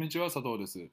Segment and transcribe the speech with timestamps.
[0.00, 0.88] こんにちは佐藤です、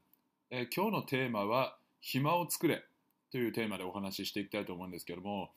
[0.52, 2.84] えー今日のテーマは暇を作れ
[3.32, 5.52] というテーマでお話ししていきたいと思うんですけども、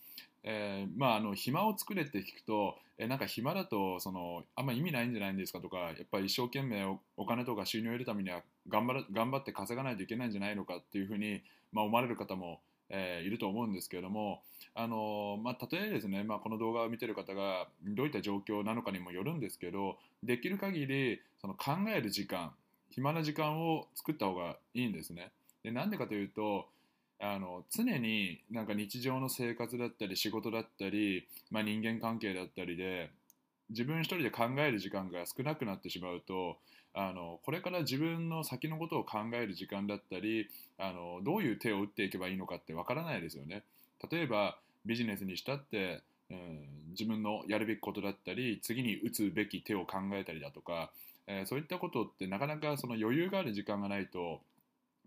[0.44, 11.42] えーまああの暇を作れって聞くと、えーなんか暇だとそのあんま意味ないんじゃないんですかとかやっぱり一生懸命お金とか収入を得るためには頑張る頑張って稼がないといけないんじゃないのかっていうふうに、
[11.72, 14.42] まあ、思われる方も、えーいると思うんですけれども
[14.76, 22.52] あのまあ、例えですね、まあ、この動画を見てる方がどういった状況なのかにもよるんですけどできる限りその考える時間
[22.90, 25.30] 暇な時間を作った方がいいんですね。
[25.62, 26.66] でなんでかというと
[27.20, 33.10] あの常になんか日常の生活だったり仕事だったり、まあ、人間関係だったりで
[33.68, 36.56] 自分一人で考える時間が少なくなってしまうと
[36.94, 40.48] あのこれから自分の先のことを考える時間だったり
[40.78, 43.62] あのどういう手を打っていけばいいのかってわからないですよね。
[44.10, 50.90] 例えばビジネスにしたって、うん自分のやるべきことだったり次に打つべき手を考えたりだとか、
[51.26, 54.40] えーそういったことってなかなかその余裕がある時間がないと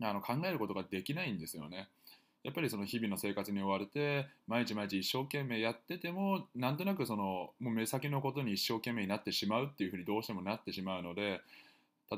[0.02, 1.90] あの考えることができないんですよね。
[2.44, 11.40] やっぱりその日々の生活に追われて毎日毎日一生懸命やっててもなんとなくそのもう目先のことに一生懸命になってしまうっていうふうにどうしてもなってしまうので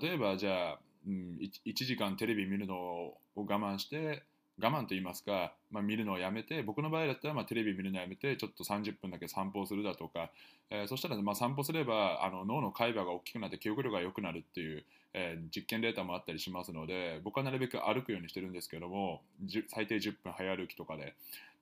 [0.01, 4.23] 例えばじゃあ、うん、1, 時間テレビ見るのを我慢して
[4.59, 10.29] 我慢と言いますか、まあ、見るのをやめて僕の場合だったらまあテレビ見るのをやめてちょっと30分だけ散歩するだとか、
[10.69, 19.21] えーそしたらまあ散歩すればあの脳の海馬が大きくなって記憶力が良くなるっていう、えー実験データもあったりしますので僕はなるべく歩くようにしてるんですけども
[19.67, 21.13] 最低10分早歩きとかで。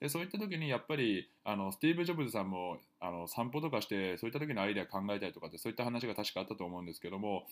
[0.04, 7.44] でそういった時にやっぱりあのスティーブ・ジョブズさんもあの散歩とかしてそういった時のアイデア考えたりとかってそういった話が確かあったと思うんですけども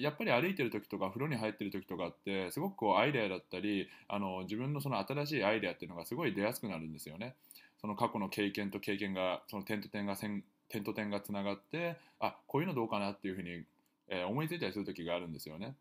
[0.00, 7.34] やっぱり歩いてる時とか風呂に入ってる時とかってすごくこうアイデアだったりあの自分のその新しいアイデアってていうのがすごい出やすくなるんですよね。
[7.80, 10.42] その過去の経験と経験がその点と点が点
[10.82, 13.64] と点がつながってあこういうのどうかなっていうふうに、
[14.08, 15.74] えー思いついたりする時があるんですよね。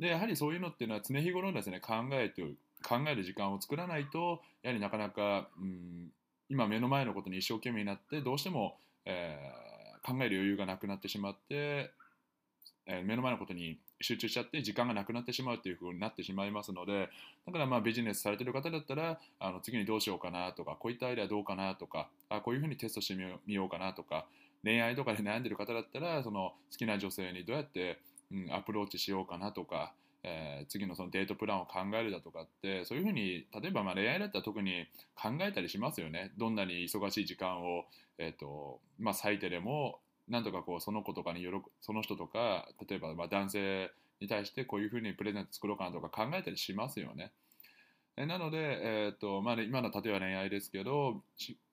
[0.00, 2.42] でやはりそういうのっていうのは常日頃ですね考えて
[2.82, 6.10] 考える時間を作らないとやはりなかなか、うん、
[6.48, 9.68] 今目の前のことに一生懸命になってどうしても、えー
[10.00, 11.90] 考える余裕がなくなってしまって、
[12.86, 17.08] えー目の前のことに集中しちゃって時間がなくなってしまうっていう風になってしまいますので
[17.46, 24.26] だからまあビジネスされてる方だったらあの次にどうしようかなとかこういったアイデアどうかなとかあこういうふうにテストしてみようみようかなとか
[24.64, 27.98] 恋愛とかで悩んでる方だったらその好きな女性にどうやって、
[28.32, 29.92] うん、アプローチしようかなとか、
[30.22, 36.32] えー次のそのデートプランを考えるだとかってそういうふうに例えばまあ恋愛だったら特に考えたりしますよね。
[36.36, 37.84] どんなに忙しい時間を、
[38.18, 41.48] えーとまあ、割いてでもなんとかこうその子とかに喜
[41.80, 43.90] その人とか例えばま男性
[44.20, 47.32] に対してこういうふうにプレゼント作ろうかなとか考えたりしますよね。
[48.16, 51.22] えなので、えーとまあね、今の例えば恋愛ですけど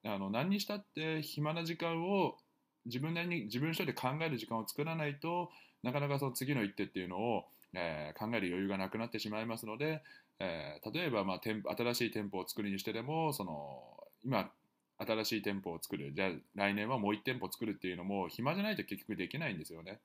[0.04, 2.36] あの何にしたって暇な時間を
[2.84, 5.50] 自分なりに自分一人で考える時間を作らないと
[5.82, 7.44] なかなかその次の一手っていうのを、
[7.74, 10.02] えー考える余裕がなくなってしまいますので、
[10.38, 13.82] えー例えば、まあ、新しい店舗を作るにしてでもその
[14.24, 14.48] 今
[14.98, 20.00] 新しい店舗を作るじゃあ来年はもう1店舗作るっていうのも暇じゃないと結局できないんですよね。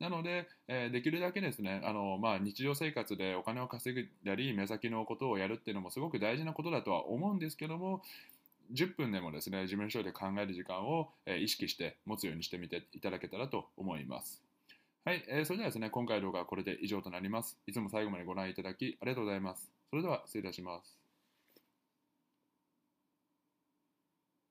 [0.00, 8.02] なので、えーできるだけですねあの、まあ、日常生活でお金を稼いだり目先のことをやるっていうのもすごく大事なことだとは思うんですけども
[8.72, 14.42] 10分でもですね自分一人で考える時間を、えー意識して持つようにしてみていただけたらと思います。
[15.04, 17.56] はい、えーそれではですね今回の動画はこれで以上となります。
[17.68, 19.70] いつも最後までご覧いただきありがとうございます。
[19.90, 21.01] それでは失礼いたします。